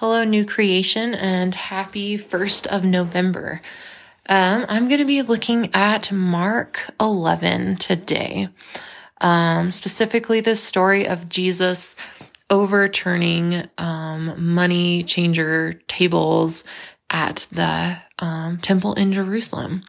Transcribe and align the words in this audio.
Hello, 0.00 0.24
new 0.24 0.46
creation, 0.46 1.12
and 1.12 1.54
happy 1.54 2.16
1st 2.16 2.66
of 2.68 2.84
November. 2.84 3.60
Um, 4.30 4.64
I'm 4.66 4.88
going 4.88 5.00
to 5.00 5.04
be 5.04 5.20
looking 5.20 5.74
at 5.74 6.10
Mark 6.10 6.88
11 6.98 7.76
today, 7.76 8.48
um, 9.20 9.70
specifically 9.70 10.40
the 10.40 10.56
story 10.56 11.06
of 11.06 11.28
Jesus 11.28 11.96
overturning 12.48 13.68
um, 13.76 14.54
money 14.54 15.02
changer 15.02 15.74
tables 15.86 16.64
at 17.10 17.46
the 17.52 17.98
um, 18.20 18.56
temple 18.56 18.94
in 18.94 19.12
Jerusalem. 19.12 19.84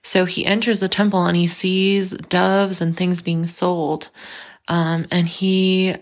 So 0.00 0.26
he 0.26 0.46
enters 0.46 0.78
the 0.78 0.88
temple 0.88 1.26
and 1.26 1.36
he 1.36 1.48
sees 1.48 2.12
doves 2.12 2.80
and 2.80 2.96
things 2.96 3.20
being 3.20 3.48
sold, 3.48 4.10
um, 4.68 5.08
and 5.10 5.26
he 5.26 5.96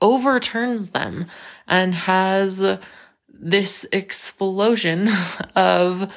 overturns 0.00 0.90
them 0.90 1.26
and 1.66 1.94
has 1.94 2.78
this 3.28 3.86
explosion 3.92 5.08
of 5.54 6.12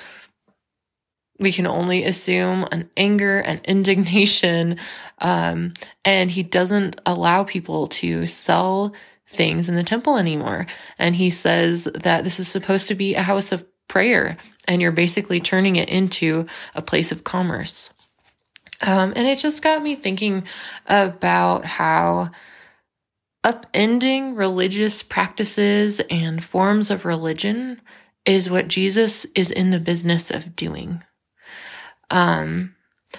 we 1.39 1.51
can 1.53 1.67
only 1.67 2.03
assume 2.03 2.67
an 2.71 2.89
anger 2.97 3.39
and 3.39 3.61
indignation 3.63 4.77
um, 5.19 5.73
and 6.03 6.29
he 6.29 6.43
doesn't 6.43 6.99
allow 7.05 7.43
people 7.43 7.87
to 7.87 8.25
sell 8.25 8.93
things 9.25 9.69
in 9.69 9.75
the 9.75 9.83
temple 9.83 10.17
anymore. 10.17 10.65
And 10.97 11.15
he 11.15 11.29
says 11.29 11.85
that 11.85 12.23
this 12.23 12.39
is 12.39 12.47
supposed 12.47 12.87
to 12.87 12.95
be 12.95 13.15
a 13.15 13.21
house 13.21 13.51
of 13.51 13.65
prayer 13.87 14.37
and 14.67 14.81
you're 14.81 14.91
basically 14.91 15.39
turning 15.39 15.75
it 15.75 15.89
into 15.89 16.45
a 16.75 16.81
place 16.81 17.11
of 17.11 17.23
commerce. 17.23 17.91
Um, 18.85 19.13
and 19.15 19.27
it 19.27 19.37
just 19.37 19.61
got 19.61 19.83
me 19.83 19.95
thinking 19.95 20.45
about 20.87 21.65
how 21.65 22.31
upending 23.43 24.37
religious 24.37 25.01
practices 25.01 26.01
and 26.09 26.43
forms 26.43 26.91
of 26.91 27.05
religion 27.05 27.81
is 28.25 28.49
what 28.49 28.67
Jesus 28.67 29.25
is 29.35 29.49
in 29.51 29.69
the 29.69 29.79
business 29.79 30.29
of 30.29 30.55
doing. 30.55 31.03
Um, 32.09 32.75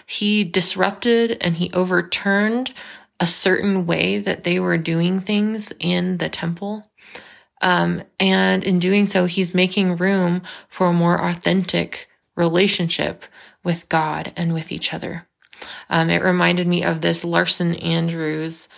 he 0.07 0.45
disrupted 0.45 1.39
and 1.41 1.57
he 1.57 1.73
overturned 1.73 2.73
a 3.19 3.27
certain 3.27 3.87
way 3.87 4.19
that 4.19 4.45
they 4.45 4.59
were 4.61 4.79
doing 4.79 5.21
things 5.21 5.73
in 5.79 6.19
the 6.19 6.29
temple. 6.29 6.91
Um, 7.63 8.03
and 8.19 8.65
in 8.65 8.79
doing 8.79 9.07
so, 9.07 9.27
he's 9.27 9.55
making 9.55 9.97
room 9.97 10.43
for 10.69 10.89
a 10.89 10.93
more 10.93 11.23
authentic 11.23 12.09
relationship 12.35 13.25
with 13.63 13.89
God 13.89 14.33
and 14.37 14.55
with 14.55 14.73
each 14.73 14.95
other. 14.95 15.27
Um, 15.91 16.09
it 16.09 16.23
reminded 16.23 16.67
me 16.67 16.83
of 16.83 17.03
this 17.03 17.25
Larson 17.25 17.75
Andrews 17.75 18.69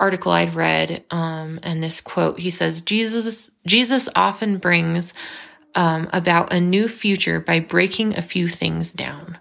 article 0.00 0.32
I'd 0.32 0.54
read, 0.54 1.04
um, 1.10 1.60
and 1.62 1.82
this 1.82 2.00
quote, 2.00 2.38
he 2.38 2.50
says, 2.50 2.80
Jesus, 2.80 3.50
Jesus 3.66 4.08
often 4.14 4.58
brings, 4.58 5.12
um, 5.74 6.08
about 6.12 6.52
a 6.52 6.60
new 6.60 6.88
future 6.88 7.40
by 7.40 7.60
breaking 7.60 8.16
a 8.16 8.22
few 8.22 8.48
things 8.48 8.90
down. 8.90 9.38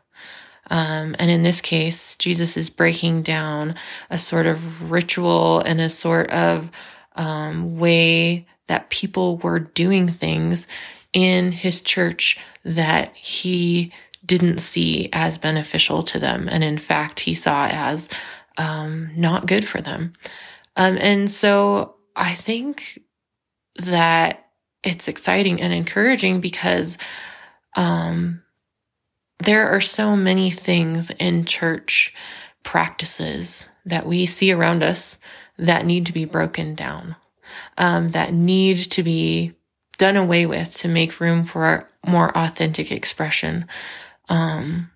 Um, 0.69 1.15
and 1.19 1.31
in 1.31 1.43
this 1.43 1.61
case, 1.61 2.17
Jesus 2.17 2.57
is 2.57 2.69
breaking 2.69 3.21
down 3.21 3.75
a 4.09 4.17
sort 4.17 4.45
of 4.45 4.91
ritual 4.91 5.59
and 5.59 5.79
a 5.79 5.89
sort 5.89 6.29
of, 6.31 6.71
um, 7.15 7.77
way 7.77 8.47
that 8.67 8.89
people 8.89 9.37
were 9.37 9.59
doing 9.59 10.07
things 10.09 10.67
in 11.13 11.51
his 11.51 11.81
church 11.81 12.37
that 12.63 13.15
he 13.15 13.93
didn't 14.25 14.57
see 14.57 15.09
as 15.13 15.37
beneficial 15.37 16.03
to 16.03 16.19
them. 16.19 16.49
And 16.51 16.63
in 16.63 16.77
fact, 16.77 17.21
he 17.21 17.33
saw 17.33 17.67
as 17.71 18.09
um, 18.57 19.11
not 19.15 19.45
good 19.45 19.65
for 19.67 19.81
them. 19.81 20.13
Um, 20.75 20.97
and 20.99 21.29
so 21.29 21.95
I 22.15 22.33
think 22.33 22.99
that 23.77 24.47
it's 24.83 25.07
exciting 25.07 25.61
and 25.61 25.73
encouraging 25.73 26.39
because 26.39 26.97
um, 27.75 28.41
there 29.39 29.69
are 29.69 29.81
so 29.81 30.15
many 30.15 30.49
things 30.49 31.09
in 31.11 31.45
church 31.45 32.13
practices 32.63 33.67
that 33.85 34.05
we 34.05 34.25
see 34.25 34.51
around 34.51 34.83
us 34.83 35.17
that 35.57 35.85
need 35.85 36.05
to 36.05 36.13
be 36.13 36.25
broken 36.25 36.75
down, 36.75 37.15
um, 37.77 38.09
that 38.09 38.33
need 38.33 38.77
to 38.77 39.03
be 39.03 39.53
done 39.97 40.15
away 40.15 40.45
with 40.45 40.75
to 40.75 40.87
make 40.87 41.19
room 41.19 41.43
for 41.43 41.89
more 42.05 42.35
authentic 42.37 42.91
expression. 42.91 43.65
Um, 44.29 44.91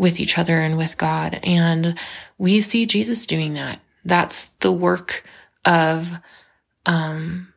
with 0.00 0.18
each 0.18 0.38
other 0.38 0.60
and 0.60 0.78
with 0.78 0.96
God. 0.96 1.38
And 1.42 1.94
we 2.38 2.60
see 2.60 2.86
Jesus 2.86 3.26
doing 3.26 3.54
that. 3.54 3.80
That's 4.04 4.46
the 4.60 4.72
work 4.72 5.24
of, 5.64 6.08
um, 6.86 7.52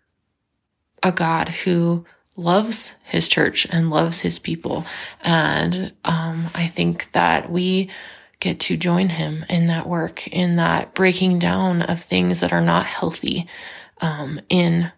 a 1.02 1.12
God 1.12 1.50
who 1.50 2.06
loves 2.36 2.96
his 3.04 3.28
church 3.28 3.66
and 3.72 3.90
loves 3.90 4.20
his 4.20 4.40
people. 4.40 4.86
And, 5.22 5.94
um, 6.04 6.50
I 6.54 6.68
think 6.68 7.12
that 7.14 7.50
we 7.50 7.90
get 8.40 8.60
to 8.60 8.76
join 8.76 9.08
him 9.08 9.46
in 9.50 9.68
that 9.68 9.88
work, 9.88 10.28
in 10.28 10.58
that 10.58 10.94
breaking 10.94 11.40
down 11.40 11.82
of 11.82 12.02
things 12.02 12.42
that 12.42 12.52
are 12.52 12.62
not 12.62 12.86
healthy, 12.86 13.48
um, 14.02 14.42
in 14.50 14.92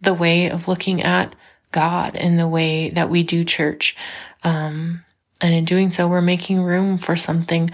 the 0.00 0.14
way 0.14 0.50
of 0.50 0.66
looking 0.66 1.02
at 1.02 1.36
God 1.72 2.16
in 2.16 2.36
the 2.36 2.48
way 2.48 2.90
that 2.90 3.10
we 3.10 3.22
do 3.22 3.44
church. 3.44 3.96
Um, 4.42 5.04
and 5.40 5.54
in 5.54 5.64
doing 5.64 5.90
so, 5.90 6.08
we're 6.08 6.20
making 6.20 6.62
room 6.62 6.98
for 6.98 7.16
something 7.16 7.70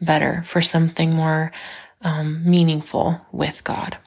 better, 0.00 0.42
for 0.46 0.62
something 0.62 1.14
more 1.14 1.52
um, 2.02 2.48
meaningful 2.48 3.26
with 3.32 3.62
God. 3.64 3.98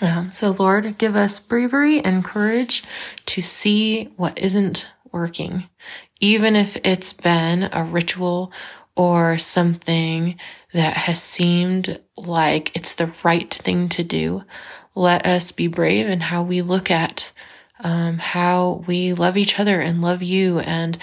Um, 0.00 0.30
so, 0.30 0.50
Lord, 0.50 0.98
give 0.98 1.16
us 1.16 1.40
bravery 1.40 2.00
and 2.00 2.24
courage 2.24 2.84
to 3.26 3.42
see 3.42 4.04
what 4.16 4.38
isn't 4.38 4.86
working, 5.10 5.68
even 6.20 6.54
if 6.54 6.76
it's 6.84 7.12
been 7.12 7.68
a 7.72 7.82
ritual 7.82 8.52
or 8.94 9.38
something 9.38 10.38
that 10.72 10.96
has 10.96 11.22
seemed 11.22 12.00
like 12.16 12.76
it's 12.76 12.96
the 12.96 13.12
right 13.24 13.52
thing 13.52 13.88
to 13.88 14.04
do. 14.04 14.44
Let 14.94 15.26
us 15.26 15.52
be 15.52 15.66
brave 15.68 16.08
in 16.08 16.20
how 16.20 16.42
we 16.42 16.62
look 16.62 16.90
at 16.90 17.32
um, 17.80 18.18
how 18.18 18.84
we 18.86 19.14
love 19.14 19.36
each 19.36 19.60
other 19.60 19.80
and 19.80 20.02
love 20.02 20.22
you 20.22 20.58
and 20.58 20.98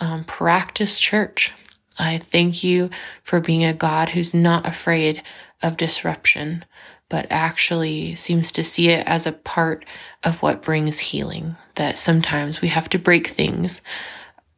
um, 0.00 0.24
practice 0.24 1.00
church. 1.00 1.52
I 1.98 2.18
thank 2.18 2.62
you 2.62 2.90
for 3.22 3.40
being 3.40 3.64
a 3.64 3.74
God 3.74 4.10
who's 4.10 4.32
not 4.32 4.66
afraid 4.66 5.22
of 5.62 5.76
disruption, 5.76 6.64
but 7.08 7.26
actually 7.30 8.14
seems 8.14 8.52
to 8.52 8.62
see 8.62 8.88
it 8.88 9.06
as 9.06 9.26
a 9.26 9.32
part 9.32 9.84
of 10.22 10.42
what 10.42 10.62
brings 10.62 10.98
healing. 10.98 11.56
That 11.74 11.98
sometimes 11.98 12.60
we 12.60 12.68
have 12.68 12.88
to 12.90 12.98
break 12.98 13.26
things 13.26 13.80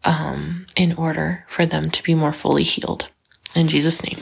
um, 0.04 0.66
in 0.76 0.94
order 0.94 1.44
for 1.48 1.64
them 1.66 1.90
to 1.90 2.02
be 2.02 2.14
more 2.14 2.32
fully 2.32 2.62
healed. 2.62 3.08
In 3.54 3.68
Jesus' 3.68 4.02
name. 4.04 4.18